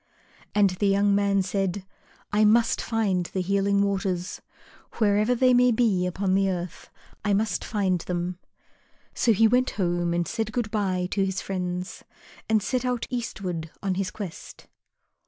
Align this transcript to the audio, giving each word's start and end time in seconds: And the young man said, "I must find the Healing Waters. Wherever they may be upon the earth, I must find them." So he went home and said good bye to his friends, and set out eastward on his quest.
And 0.55 0.71
the 0.71 0.87
young 0.87 1.13
man 1.13 1.43
said, 1.43 1.85
"I 2.33 2.43
must 2.43 2.81
find 2.81 3.27
the 3.27 3.41
Healing 3.41 3.83
Waters. 3.83 4.41
Wherever 4.93 5.35
they 5.35 5.53
may 5.53 5.69
be 5.69 6.07
upon 6.07 6.33
the 6.33 6.49
earth, 6.49 6.89
I 7.23 7.33
must 7.35 7.63
find 7.63 7.99
them." 8.01 8.39
So 9.13 9.31
he 9.31 9.47
went 9.47 9.69
home 9.77 10.11
and 10.15 10.27
said 10.27 10.51
good 10.53 10.71
bye 10.71 11.07
to 11.11 11.23
his 11.23 11.39
friends, 11.39 12.03
and 12.49 12.63
set 12.63 12.83
out 12.83 13.05
eastward 13.11 13.69
on 13.83 13.93
his 13.93 14.09
quest. 14.09 14.65